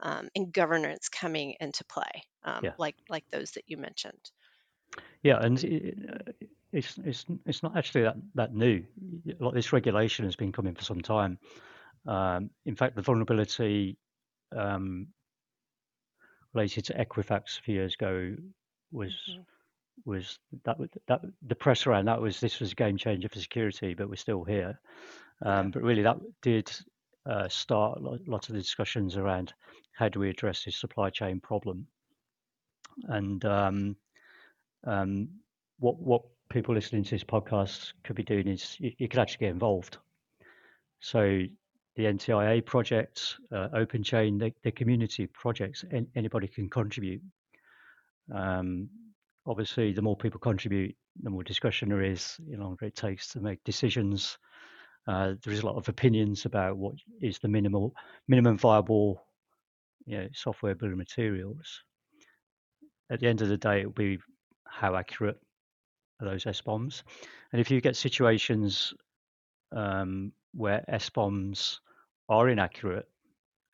um, 0.00 0.28
and 0.36 0.52
governance 0.52 1.08
coming 1.08 1.54
into 1.60 1.84
play, 1.84 2.24
um, 2.44 2.60
yeah. 2.62 2.72
like 2.78 2.96
like 3.08 3.24
those 3.30 3.52
that 3.52 3.64
you 3.66 3.76
mentioned. 3.76 4.30
Yeah, 5.22 5.38
and 5.40 5.58
it's 6.72 6.98
it's 7.04 7.24
it's 7.46 7.62
not 7.62 7.76
actually 7.76 8.02
that 8.02 8.16
that 8.34 8.54
new. 8.54 8.84
Like 9.38 9.54
this 9.54 9.72
regulation 9.72 10.24
has 10.26 10.36
been 10.36 10.52
coming 10.52 10.74
for 10.74 10.84
some 10.84 11.00
time. 11.00 11.38
Um, 12.06 12.50
in 12.66 12.76
fact, 12.76 12.96
the 12.96 13.02
vulnerability 13.02 13.96
um, 14.56 15.08
related 16.52 16.84
to 16.86 16.94
Equifax 16.94 17.58
a 17.58 17.62
few 17.62 17.74
years 17.74 17.94
ago 17.94 18.34
was 18.92 19.12
mm-hmm. 19.30 19.40
was 20.04 20.38
that 20.64 20.76
that 21.08 21.20
the 21.46 21.54
press 21.54 21.86
around 21.86 22.06
that 22.06 22.20
was 22.20 22.40
this 22.40 22.60
was 22.60 22.72
a 22.72 22.76
game 22.76 22.96
changer 22.96 23.28
for 23.28 23.38
security, 23.38 23.94
but 23.94 24.08
we're 24.08 24.16
still 24.16 24.44
here. 24.44 24.80
Um, 25.42 25.70
but 25.70 25.82
really, 25.82 26.02
that 26.02 26.16
did 26.42 26.70
uh, 27.26 27.48
start 27.48 28.00
lots 28.00 28.48
of 28.48 28.54
the 28.54 28.60
discussions 28.60 29.16
around 29.16 29.52
how 29.92 30.08
do 30.08 30.20
we 30.20 30.30
address 30.30 30.64
this 30.64 30.76
supply 30.76 31.10
chain 31.10 31.40
problem. 31.40 31.86
And 33.04 33.44
um, 33.44 33.96
um, 34.86 35.28
what 35.78 35.98
what 35.98 36.22
people 36.50 36.74
listening 36.74 37.02
to 37.04 37.10
this 37.10 37.24
podcast 37.24 37.92
could 38.04 38.16
be 38.16 38.22
doing 38.22 38.46
is 38.46 38.76
you, 38.78 38.92
you 38.98 39.08
could 39.08 39.18
actually 39.18 39.46
get 39.46 39.52
involved. 39.52 39.98
So 41.00 41.40
the 41.96 42.04
NTIA 42.04 42.64
projects, 42.64 43.36
uh, 43.52 43.68
OpenChain, 43.74 44.38
the, 44.38 44.52
the 44.62 44.72
community 44.72 45.26
projects, 45.26 45.84
and 45.90 46.06
anybody 46.16 46.48
can 46.48 46.68
contribute. 46.68 47.22
Um, 48.34 48.88
obviously, 49.46 49.92
the 49.92 50.02
more 50.02 50.16
people 50.16 50.40
contribute, 50.40 50.96
the 51.22 51.30
more 51.30 51.44
discussion 51.44 51.88
there 51.88 52.02
is, 52.02 52.36
the 52.48 52.56
longer 52.56 52.86
it 52.86 52.96
takes 52.96 53.28
to 53.28 53.40
make 53.40 53.62
decisions 53.64 54.38
uh, 55.06 55.34
there 55.42 55.52
is 55.52 55.60
a 55.60 55.66
lot 55.66 55.76
of 55.76 55.88
opinions 55.88 56.46
about 56.46 56.76
what 56.76 56.94
is 57.20 57.38
the 57.38 57.48
minimal 57.48 57.94
minimum 58.26 58.56
viable 58.56 59.26
you 60.06 60.16
know, 60.16 60.28
software 60.32 60.74
building 60.74 60.98
materials. 60.98 61.82
At 63.10 63.20
the 63.20 63.26
end 63.26 63.42
of 63.42 63.48
the 63.48 63.58
day, 63.58 63.80
it 63.80 63.86
will 63.86 63.92
be 63.92 64.18
how 64.66 64.96
accurate 64.96 65.38
are 66.20 66.28
those 66.28 66.44
SBOMs. 66.44 67.02
And 67.52 67.60
if 67.60 67.70
you 67.70 67.80
get 67.80 67.96
situations 67.96 68.94
um, 69.74 70.32
where 70.52 70.84
SBOMs 70.88 71.78
are 72.28 72.48
inaccurate 72.48 73.08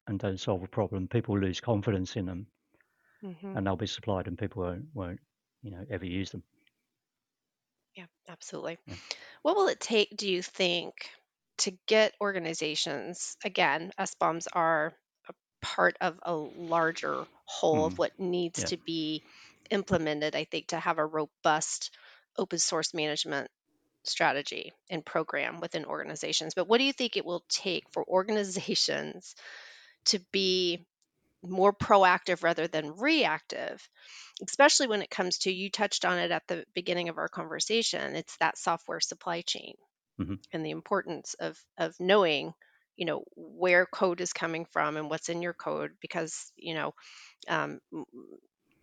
and 0.07 0.19
don't 0.19 0.41
solve 0.41 0.63
a 0.63 0.69
problem, 0.69 1.09
people 1.09 1.39
lose 1.39 1.61
confidence 1.61 2.17
in 2.17 2.27
them, 2.27 2.47
mm-hmm. 3.23 3.57
and 3.57 3.67
they'll 3.67 3.77
be 3.77 3.87
supplied, 3.87 4.27
and 4.27 4.39
people 4.39 4.63
won't, 4.63 4.87
won't, 4.95 5.21
you 5.63 5.71
know, 5.71 5.85
ever 5.91 6.07
use 6.07 6.31
them. 6.31 6.43
Yeah, 7.95 8.07
absolutely. 8.29 8.79
Yeah. 8.87 8.95
What 9.43 9.57
will 9.57 9.69
it 9.69 9.81
take, 9.81 10.17
do 10.17 10.29
you 10.29 10.43
think, 10.43 10.95
to 11.59 11.73
get 11.87 12.15
organizations, 12.21 13.37
again, 13.45 13.93
SBOMs 13.99 14.47
are 14.53 14.95
a 15.29 15.33
part 15.61 15.97
of 16.01 16.19
a 16.23 16.35
larger 16.35 17.27
whole 17.45 17.85
of 17.85 17.93
mm-hmm. 17.93 17.99
what 17.99 18.19
needs 18.19 18.61
Yeah. 18.61 18.67
to 18.67 18.77
be 18.79 19.23
implemented, 19.71 20.35
I 20.35 20.45
think, 20.45 20.69
to 20.69 20.81
have 20.81 20.99
a 20.99 21.07
robust 21.07 21.91
open 22.39 22.59
source 22.59 22.95
management 22.95 23.51
strategy 24.05 24.73
and 24.89 25.05
program 25.05 25.61
within 25.61 25.85
organizations. 25.85 26.55
But 26.55 26.69
what 26.69 26.79
do 26.79 26.85
you 26.85 26.93
think 26.93 27.17
it 27.17 27.27
will 27.27 27.45
take 27.49 27.85
for 27.93 28.05
organizations 28.07 29.35
to 30.07 30.19
be 30.33 30.87
more 31.43 31.73
proactive 31.73 32.43
rather 32.43 32.67
than 32.67 32.97
reactive, 32.97 33.89
especially 34.47 34.89
when 34.89 35.03
it 35.03 35.11
comes 35.11 35.39
to, 35.39 35.53
you 35.53 35.71
touched 35.71 36.05
on 36.05 36.19
it 36.19 36.31
at 36.31 36.47
the 36.49 36.65
beginning 36.75 37.09
of 37.09 37.19
our 37.19 37.29
conversation, 37.29 38.15
it's 38.15 38.37
that 38.39 38.59
software 38.59 39.01
supply 39.01 39.41
chain 39.41 39.75
mm-hmm. 40.21 40.35
and 40.53 40.65
the 40.65 40.71
importance 40.71 41.35
of 41.41 41.59
of 41.79 41.95
knowing 41.99 42.53
you 42.97 43.07
know 43.07 43.25
where 43.35 43.87
code 43.87 44.21
is 44.21 44.33
coming 44.33 44.67
from 44.67 44.97
and 44.97 45.09
what's 45.09 45.29
in 45.29 45.43
your 45.43 45.55
code 45.55 45.93
because 46.01 46.53
you 46.57 46.75
know 46.75 46.95
um, 47.49 47.81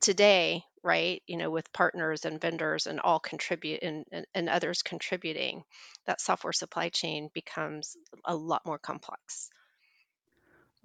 today 0.01 0.63
right 0.87 1.21
you 1.27 1.37
know 1.37 1.51
with 1.51 1.71
partners 1.73 2.23
and 2.25 2.39
vendors 2.39 2.87
and 2.87 2.99
all 3.01 3.19
contribute 3.19 3.83
and, 3.83 4.05
and, 4.11 4.25
and 4.33 4.49
others 4.49 4.81
contributing 4.81 5.63
that 6.05 6.21
software 6.21 6.53
supply 6.53 6.89
chain 6.89 7.29
becomes 7.33 7.97
a 8.25 8.35
lot 8.35 8.61
more 8.65 8.79
complex 8.79 9.49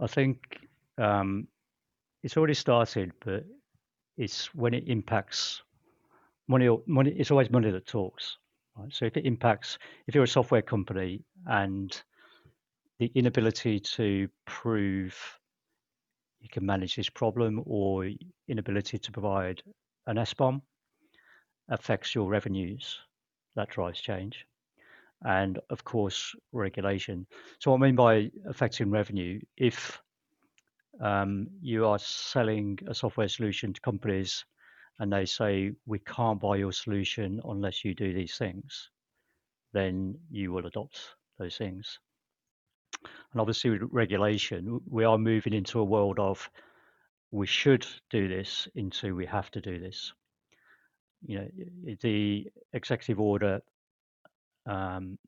i 0.01 0.07
think 0.07 0.59
um, 0.99 1.47
it's 2.23 2.37
already 2.37 2.55
started 2.55 3.13
but 3.25 3.45
it's 4.17 4.53
when 4.55 4.75
it 4.75 4.85
impacts 4.89 5.63
money 6.49 6.67
or 6.67 6.83
money 6.87 7.15
it's 7.17 7.31
always 7.31 7.51
money 7.51 7.71
that 7.71 7.87
talks 7.87 8.39
Right? 8.77 8.93
So 8.93 9.05
if 9.05 9.17
it 9.17 9.27
impacts, 9.27 9.79
if 10.07 10.15
you're 10.15 10.25
a 10.25 10.29
software 10.29 10.63
company 10.63 11.25
and 11.47 12.03
the 12.99 13.11
inability 13.15 13.81
to 13.81 14.29
prove 14.47 15.15
you 16.41 16.49
can 16.49 16.67
manage 16.67 16.97
this 16.97 17.09
problem 17.09 17.63
or 17.67 18.09
inability 18.49 18.99
to 18.99 19.13
provide 19.13 19.63
an 20.07 20.17
SBOM 20.17 20.61
affects 21.69 22.15
your 22.15 22.29
revenues, 22.29 22.99
that 23.57 23.71
drives 23.71 24.01
change. 24.01 24.47
And 25.25 25.61
of 25.71 25.85
course, 25.85 26.35
regulation. 26.53 27.27
So, 27.61 27.71
what 27.71 27.79
I 27.79 27.81
mean 27.87 27.95
by 27.95 28.31
affecting 28.49 28.91
revenue, 28.91 29.41
if 29.57 30.03
um, 31.01 31.47
you 31.61 31.87
are 31.87 31.99
selling 31.99 32.79
a 32.89 32.95
software 32.95 33.29
solution 33.29 33.73
to 33.73 33.81
companies 33.81 34.45
and 34.99 35.13
they 35.13 35.25
say 35.25 35.73
we 35.87 36.01
can't 36.01 36.41
buy 36.41 36.57
your 36.57 36.73
solution 36.73 37.41
unless 37.45 37.85
you 37.85 37.95
do 37.95 38.13
these 38.13 38.37
things, 38.37 38.91
then 39.73 40.17
you 40.31 40.53
will 40.53 40.67
adopt 40.67 40.99
those 41.39 41.57
things. 41.57 41.99
And 43.33 43.41
obviously, 43.41 43.71
with 43.71 43.83
regulation, 43.91 44.81
we 44.89 45.05
are 45.05 45.19
moving 45.19 45.55
into 45.55 45.81
a 45.81 45.85
world 45.85 46.19
of 46.19 46.49
we 47.33 47.47
should 47.47 47.87
do 48.11 48.29
this 48.29 48.69
into 48.75 49.17
we 49.17 49.27
have 49.27 49.51
to 49.51 49.61
do 49.61 49.79
this. 49.81 50.13
You 51.27 51.39
know, 51.39 51.49
the 52.01 52.47
executive 52.73 53.21
order 53.21 53.61
um, 54.67 55.19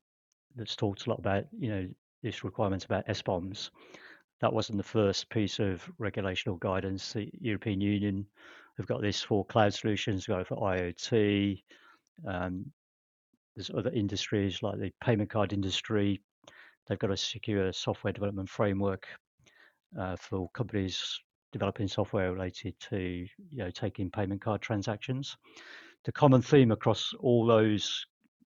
that's 0.55 0.77
talked 0.77 1.07
a 1.07 1.11
lot 1.11 1.19
about, 1.19 1.45
you 1.59 1.69
know, 1.69 1.89
this 2.23 2.45
requirement 2.45 2.85
about 2.85 3.07
SBOMs. 3.09 3.71
That 4.41 4.53
wasn't 4.53 4.79
the 4.79 4.85
first 4.85 5.29
piece 5.31 5.59
of 5.59 5.89
regulation 5.99 6.53
or 6.53 6.59
guidance. 6.59 7.13
The 7.13 7.31
European 7.41 7.81
Union 7.81 8.27
We've 8.77 8.87
got 8.87 9.03
this 9.03 9.23
for 9.23 9.45
cloud 9.45 9.73
solutions, 9.73 10.27
go 10.27 10.43
for 10.43 10.57
IoT. 10.57 11.63
Um, 12.27 12.73
there's 13.55 13.71
other 13.71 13.91
industries 13.91 14.63
like 14.63 14.79
the 14.79 14.93
payment 15.01 15.31
card 15.31 15.53
industry. 15.53 16.21
They've 16.87 16.99
got 16.99 17.13
a 17.13 17.17
secure 17.17 17.73
software 17.73 18.13
development 18.13 18.49
framework 18.49 19.07
uh, 19.99 20.17
for 20.17 20.51
companies 20.55 21.21
developing 21.55 21.87
software 21.87 22.33
related 22.33 22.75
to 22.81 22.99
you 22.99 23.59
know 23.59 23.71
taking 23.71 24.11
payment 24.11 24.41
card 24.43 24.61
transactions. 24.61 25.37
The 26.05 26.11
common 26.11 26.43
theme 26.43 26.73
across 26.73 27.15
all 27.21 27.47
those 27.47 28.05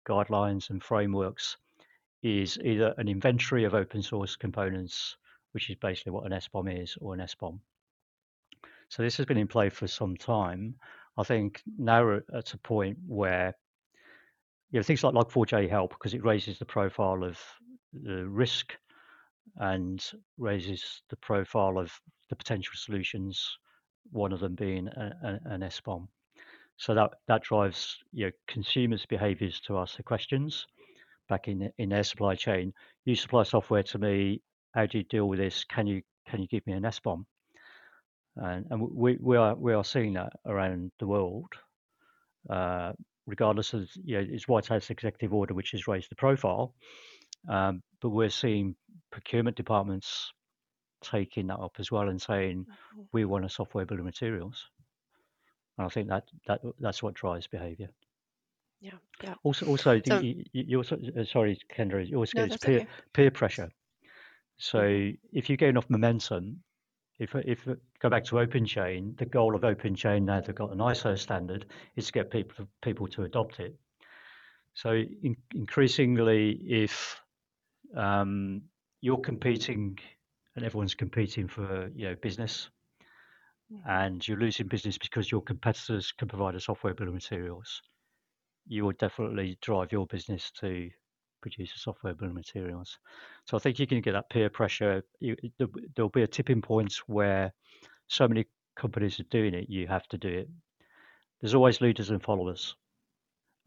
guidelines 0.09 0.71
and 0.71 0.83
frameworks 0.83 1.55
is 2.23 2.57
either 2.63 2.95
an 2.97 3.07
inventory 3.07 3.63
of 3.63 3.75
open 3.75 4.01
source 4.01 4.35
components, 4.35 5.17
which 5.51 5.69
is 5.69 5.75
basically 5.75 6.13
what 6.13 6.25
an 6.25 6.31
SBOM 6.31 6.81
is, 6.83 6.97
or 6.99 7.13
an 7.13 7.19
SBOM. 7.19 7.59
So 8.89 9.03
this 9.03 9.17
has 9.17 9.27
been 9.27 9.37
in 9.37 9.47
play 9.47 9.69
for 9.69 9.87
some 9.87 10.17
time. 10.17 10.73
I 11.15 11.23
think 11.23 11.61
now 11.77 12.03
we're 12.03 12.23
at 12.35 12.55
a 12.55 12.57
point 12.57 12.97
where 13.07 13.53
you 14.71 14.79
know 14.79 14.83
things 14.83 15.03
like 15.03 15.13
Log4j 15.13 15.69
help 15.69 15.91
because 15.91 16.15
it 16.15 16.25
raises 16.25 16.57
the 16.57 16.65
profile 16.65 17.23
of 17.23 17.39
the 17.93 18.25
risk 18.25 18.73
and 19.57 20.03
raises 20.37 21.01
the 21.09 21.15
profile 21.17 21.77
of 21.77 21.91
the 22.29 22.35
potential 22.35 22.73
solutions. 22.75 23.57
One 24.11 24.33
of 24.33 24.39
them 24.39 24.55
being 24.55 24.87
a, 24.87 25.11
a, 25.23 25.53
an 25.53 25.61
SBOM. 25.61 26.07
So 26.77 26.93
that 26.93 27.11
that 27.27 27.43
drives 27.43 27.97
you 28.11 28.25
know, 28.25 28.31
consumers' 28.47 29.05
behaviours 29.05 29.61
to 29.61 29.77
ask 29.77 29.97
the 29.97 30.03
questions 30.03 30.67
back 31.29 31.47
in 31.47 31.71
in 31.77 31.89
their 31.89 32.03
supply 32.03 32.35
chain. 32.35 32.73
You 33.05 33.15
supply 33.15 33.43
software 33.43 33.83
to 33.83 33.97
me. 33.97 34.41
How 34.73 34.85
do 34.85 34.97
you 34.97 35.05
deal 35.05 35.27
with 35.27 35.39
this? 35.39 35.63
Can 35.63 35.87
you 35.87 36.01
can 36.27 36.41
you 36.41 36.47
give 36.47 36.65
me 36.67 36.73
an 36.73 36.83
SBOM? 36.83 37.25
And, 38.37 38.65
and 38.69 38.81
we, 38.81 39.17
we 39.21 39.37
are 39.37 39.55
we 39.55 39.73
are 39.73 39.85
seeing 39.85 40.13
that 40.13 40.33
around 40.45 40.91
the 40.99 41.07
world, 41.07 41.47
uh, 42.49 42.91
regardless 43.25 43.73
of 43.73 43.89
you 44.03 44.17
know 44.17 44.27
it's 44.29 44.47
White 44.47 44.67
House 44.67 44.89
executive 44.89 45.33
order 45.33 45.53
which 45.53 45.71
has 45.71 45.87
raised 45.87 46.11
the 46.11 46.15
profile, 46.15 46.73
um, 47.47 47.81
but 48.01 48.09
we're 48.09 48.29
seeing 48.29 48.75
procurement 49.15 49.55
departments 49.55 50.33
taking 51.01 51.47
that 51.47 51.57
up 51.57 51.75
as 51.79 51.89
well 51.89 52.09
and 52.09 52.21
saying 52.21 52.65
mm-hmm. 52.65 53.01
we 53.13 53.23
want 53.23 53.45
a 53.45 53.49
software 53.49 53.85
bill 53.85 53.99
of 53.99 54.03
materials. 54.03 54.65
And 55.77 55.85
I 55.85 55.89
think 55.89 56.09
that 56.09 56.25
that 56.47 56.59
that's 56.81 57.01
what 57.01 57.13
drives 57.13 57.47
behaviour. 57.47 57.87
Yeah, 58.81 58.99
yeah. 59.23 59.35
Also, 59.43 59.65
also, 59.67 60.01
so, 60.05 60.19
you, 60.19 60.43
you, 60.51 60.77
also 60.77 60.97
uh, 61.17 61.23
sorry, 61.23 61.57
Kendra, 61.73 62.05
you 62.05 62.17
also 62.17 62.33
no, 62.35 62.47
get 62.47 62.61
peer 62.61 62.79
okay. 62.79 62.87
peer 63.13 63.31
pressure. 63.31 63.71
So 64.57 64.79
mm-hmm. 64.79 65.15
if 65.31 65.49
you 65.49 65.55
get 65.55 65.69
enough 65.69 65.89
momentum, 65.89 66.59
if 67.17 67.33
if 67.35 67.65
go 68.01 68.09
back 68.09 68.25
to 68.25 68.35
OpenChain 68.35 69.17
the 69.17 69.25
goal 69.25 69.55
of 69.55 69.61
OpenChain 69.61 70.23
now 70.23 70.41
they've 70.41 70.53
got 70.53 70.73
an 70.73 70.79
ISO 70.79 71.17
standard 71.17 71.65
is 71.95 72.07
to 72.07 72.11
get 72.11 72.29
people 72.29 72.67
people 72.81 73.07
to 73.07 73.23
adopt 73.23 73.61
it. 73.61 73.75
So 74.73 74.91
in, 74.91 75.37
increasingly, 75.53 76.59
if 76.67 77.21
um, 77.95 78.63
you're 79.05 79.17
competing 79.17 79.95
and 80.55 80.65
everyone's 80.65 80.95
competing 80.95 81.47
for 81.47 81.91
you 81.93 82.07
know 82.07 82.15
business, 82.23 82.71
and 83.87 84.27
you're 84.27 84.39
losing 84.39 84.67
business 84.67 84.97
because 84.97 85.31
your 85.31 85.41
competitors 85.41 86.11
can 86.11 86.27
provide 86.27 86.55
a 86.55 86.59
software 86.59 86.95
bill 86.95 87.09
of 87.09 87.13
materials, 87.13 87.83
you 88.67 88.83
will 88.83 88.93
definitely 88.93 89.59
drive 89.61 89.91
your 89.91 90.07
business 90.07 90.51
to 90.59 90.89
produce 91.43 91.75
a 91.75 91.77
software 91.77 92.15
bill 92.15 92.29
of 92.29 92.33
materials. 92.33 92.97
So 93.45 93.55
I 93.55 93.59
think 93.59 93.77
you 93.77 93.85
can 93.85 94.01
get 94.01 94.13
that 94.13 94.31
peer 94.31 94.49
pressure. 94.49 95.03
You, 95.19 95.35
there'll 95.95 96.09
be 96.09 96.23
a 96.23 96.27
tipping 96.27 96.63
point 96.63 96.95
where 97.05 97.53
so 98.07 98.27
many 98.27 98.45
companies 98.75 99.19
are 99.19 99.29
doing 99.29 99.53
it, 99.53 99.69
you 99.69 99.85
have 99.85 100.07
to 100.07 100.17
do 100.17 100.29
it. 100.29 100.49
There's 101.41 101.53
always 101.53 101.79
leaders 101.79 102.09
and 102.09 102.23
followers, 102.23 102.75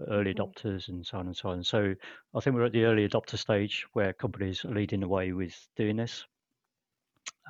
early 0.06 0.34
mm-hmm. 0.34 0.42
adopters, 0.42 0.88
and 0.88 1.06
so 1.06 1.18
on 1.18 1.26
and 1.26 1.36
so 1.36 1.50
on. 1.50 1.64
So 1.64 1.94
I 2.34 2.40
think 2.40 2.54
we're 2.56 2.66
at 2.66 2.72
the 2.72 2.84
early 2.84 3.08
adopter 3.08 3.38
stage 3.38 3.86
where 3.92 4.12
companies 4.12 4.64
are 4.64 4.74
leading 4.74 5.00
the 5.00 5.08
way 5.08 5.32
with 5.32 5.54
doing 5.76 5.96
this. 5.96 6.24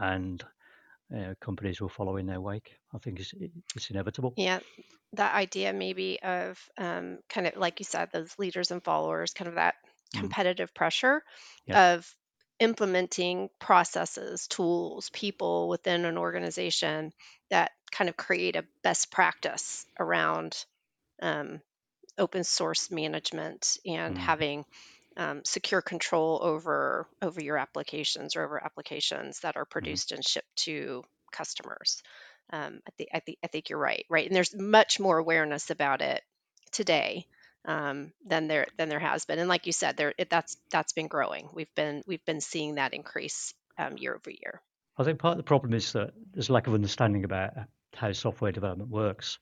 And 0.01 0.43
uh, 1.15 1.35
companies 1.41 1.81
will 1.81 1.89
follow 1.89 2.17
in 2.17 2.27
their 2.27 2.41
wake. 2.41 2.77
I 2.95 2.99
think 2.99 3.21
it's, 3.21 3.33
it's 3.75 3.91
inevitable. 3.91 4.35
Yeah, 4.37 4.61
that 5.15 5.35
idea 5.35 5.73
maybe 5.73 6.21
of 6.23 6.59
um, 6.77 7.19
kind 7.29 7.47
of 7.47 7.57
like 7.57 7.81
you 7.81 7.85
said, 7.85 8.11
those 8.13 8.39
leaders 8.39 8.71
and 8.71 8.83
followers, 8.83 9.33
kind 9.33 9.49
of 9.49 9.55
that 9.55 9.75
mm. 10.15 10.21
competitive 10.21 10.71
mm. 10.71 10.75
pressure 10.75 11.23
yeah. 11.67 11.95
of 11.95 12.15
implementing 12.61 13.49
processes, 13.61 14.47
tools, 14.49 15.11
people 15.13 15.69
within 15.69 16.05
an 16.05 16.19
organization 16.19 17.13
that 17.51 17.71
kind 17.91 18.11
of 18.11 18.17
create 18.17 18.57
a 18.57 18.65
best 18.83 19.11
practice 19.11 19.87
around 19.99 20.57
um, 21.23 21.61
open 22.19 22.45
source 22.45 22.91
management 22.91 23.79
and 23.87 24.17
mm. 24.17 24.19
having 24.19 24.65
um, 25.17 25.43
secure 25.45 25.83
control 25.83 26.39
over 26.43 27.07
over 27.21 27.43
your 27.43 27.59
applications 27.59 28.37
or 28.37 28.45
over 28.45 28.63
applications 28.63 29.41
that 29.41 29.57
are 29.57 29.65
mm-hmm. 29.65 29.73
produced 29.73 30.13
and 30.13 30.25
shipped 30.25 30.57
to 30.57 31.05
customers. 31.33 32.03
Um, 32.51 32.81
I 32.87 32.91
think 32.97 33.11
I 33.13 33.21
think 33.21 33.39
I 33.45 33.47
think 33.49 33.69
you're 33.69 33.79
right, 33.79 34.07
right? 34.09 34.27
And 34.27 34.35
there's 34.35 34.55
much 34.55 35.01
more 35.01 35.19
awareness 35.19 35.71
about 35.71 36.01
it 36.01 36.23
today 36.71 37.27
um, 37.65 38.13
than 38.27 38.47
there 38.49 38.69
than 38.79 38.89
there 38.89 39.01
has 39.01 39.25
been. 39.25 39.39
And 39.39 39.49
like 39.49 39.67
you 39.67 39.73
said, 39.73 39.97
there 39.97 40.15
it, 40.17 40.31
that's 40.31 40.57
that's 40.71 40.93
been 40.93 41.09
growing. 41.09 41.49
We've 41.53 41.75
been 41.75 42.03
we've 42.07 42.25
been 42.25 42.41
seeing 42.41 42.77
that 42.77 42.95
increase 42.95 43.53
um, 43.77 43.99
year 43.99 44.15
over 44.15 44.31
year. 44.31 44.63
I 44.97 45.05
think 45.05 45.19
part 45.19 45.33
of 45.33 45.39
the 45.39 45.45
problem 45.45 45.75
is 45.75 45.93
that 45.93 46.13
there's 46.33 46.49
a 46.49 46.53
lack 46.53 46.67
of 46.67 46.75
understanding 46.75 47.25
about 47.25 47.53
how 47.95 48.13
software 48.13 48.53
development 48.53 48.91
works. 48.91 49.39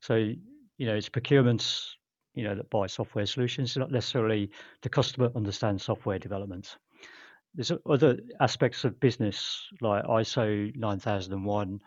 So 0.00 0.14
you 0.14 0.86
know, 0.86 0.94
it's 0.94 1.08
procurements 1.08 1.95
you 2.36 2.44
know 2.44 2.54
that 2.54 2.70
buy 2.70 2.86
software 2.86 3.26
solutions, 3.26 3.76
not 3.76 3.90
necessarily 3.90 4.50
the 4.82 4.88
customer 4.88 5.30
understands 5.34 5.82
software 5.82 6.18
development. 6.18 6.76
There's 7.54 7.72
other 7.88 8.18
aspects 8.40 8.84
of 8.84 9.00
business 9.00 9.66
like 9.80 10.04
ISO 10.04 10.76
9001 10.76 11.80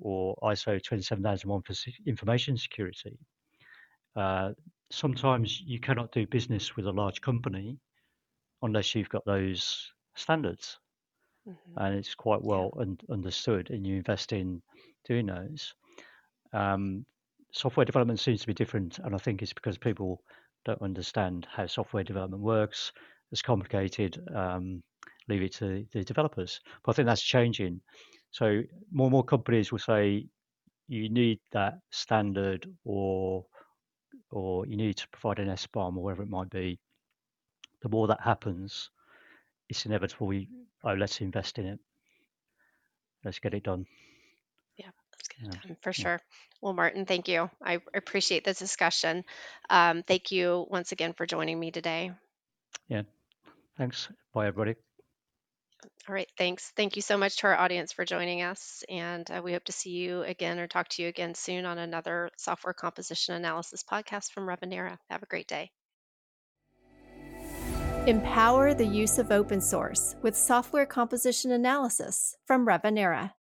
or 0.00 0.36
ISO 0.42 0.82
27001 0.82 1.62
for 1.62 1.74
information 2.06 2.58
security. 2.58 3.18
Uh, 4.14 4.50
sometimes 4.90 5.62
you 5.64 5.80
cannot 5.80 6.12
do 6.12 6.26
business 6.26 6.76
with 6.76 6.86
a 6.86 6.92
large 6.92 7.22
company 7.22 7.78
unless 8.62 8.94
you've 8.94 9.08
got 9.08 9.24
those 9.24 9.90
standards. 10.14 10.78
Mm-hmm. 11.48 11.78
And 11.78 11.94
it's 11.96 12.14
quite 12.14 12.42
well 12.42 12.70
un- 12.78 12.98
understood, 13.10 13.70
and 13.70 13.86
you 13.86 13.96
invest 13.96 14.32
in 14.32 14.62
doing 15.06 15.26
those. 15.26 15.74
Um, 16.52 17.04
software 17.54 17.86
development 17.86 18.18
seems 18.18 18.40
to 18.40 18.46
be 18.46 18.54
different, 18.54 18.98
and 18.98 19.14
I 19.14 19.18
think 19.18 19.40
it's 19.40 19.52
because 19.52 19.78
people 19.78 20.20
don't 20.64 20.82
understand 20.82 21.46
how 21.50 21.66
software 21.66 22.02
development 22.02 22.42
works. 22.42 22.92
It's 23.30 23.42
complicated. 23.42 24.20
Um, 24.34 24.82
leave 25.28 25.42
it 25.42 25.54
to 25.54 25.86
the 25.92 26.04
developers. 26.04 26.60
But 26.84 26.92
I 26.92 26.94
think 26.94 27.06
that's 27.06 27.22
changing. 27.22 27.80
So 28.32 28.62
more 28.92 29.06
and 29.06 29.12
more 29.12 29.24
companies 29.24 29.70
will 29.70 29.78
say 29.78 30.26
you 30.88 31.08
need 31.08 31.38
that 31.52 31.78
standard, 31.90 32.68
or 32.84 33.46
or 34.30 34.66
you 34.66 34.76
need 34.76 34.96
to 34.96 35.08
provide 35.08 35.38
an 35.38 35.48
SBOM 35.54 35.96
or 35.96 36.02
whatever 36.02 36.24
it 36.24 36.28
might 36.28 36.50
be. 36.50 36.78
The 37.82 37.88
more 37.88 38.08
that 38.08 38.20
happens, 38.20 38.90
it's 39.68 39.86
inevitable. 39.86 40.26
We 40.26 40.48
oh, 40.82 40.94
let's 40.94 41.20
invest 41.20 41.58
in 41.58 41.66
it. 41.66 41.78
Let's 43.24 43.38
get 43.38 43.54
it 43.54 43.62
done. 43.62 43.86
Yeah, 45.40 45.46
let's 45.46 45.58
get 45.58 45.64
it 45.64 45.68
done 45.68 45.76
for 45.82 45.90
yeah. 45.90 46.02
sure. 46.02 46.20
Well, 46.60 46.72
Martin, 46.72 47.04
thank 47.04 47.28
you. 47.28 47.50
I 47.62 47.80
appreciate 47.94 48.44
the 48.44 48.54
discussion. 48.54 49.24
Um, 49.68 50.02
thank 50.02 50.32
you 50.32 50.66
once 50.70 50.92
again 50.92 51.12
for 51.12 51.26
joining 51.26 51.58
me 51.58 51.70
today. 51.70 52.12
Yeah, 52.88 53.02
thanks. 53.76 54.08
Bye, 54.32 54.46
everybody. 54.46 54.76
All 56.08 56.14
right, 56.14 56.30
thanks. 56.36 56.72
Thank 56.76 56.96
you 56.96 57.02
so 57.02 57.16
much 57.16 57.38
to 57.38 57.46
our 57.46 57.56
audience 57.56 57.92
for 57.92 58.04
joining 58.04 58.42
us. 58.42 58.84
And 58.88 59.30
uh, 59.30 59.40
we 59.44 59.52
hope 59.52 59.64
to 59.64 59.72
see 59.72 59.90
you 59.90 60.22
again 60.22 60.58
or 60.58 60.66
talk 60.66 60.88
to 60.88 61.02
you 61.02 61.08
again 61.08 61.34
soon 61.34 61.66
on 61.66 61.78
another 61.78 62.30
software 62.36 62.74
composition 62.74 63.34
analysis 63.34 63.82
podcast 63.82 64.32
from 64.32 64.46
Revenera. 64.46 64.98
Have 65.10 65.22
a 65.22 65.26
great 65.26 65.46
day. 65.46 65.70
Empower 68.06 68.74
the 68.74 68.86
use 68.86 69.18
of 69.18 69.30
open 69.30 69.60
source 69.60 70.14
with 70.22 70.36
software 70.36 70.86
composition 70.86 71.52
analysis 71.52 72.36
from 72.46 72.66
Revenera. 72.66 73.34